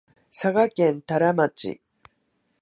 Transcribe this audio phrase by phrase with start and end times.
[0.31, 1.79] 佐賀県太良町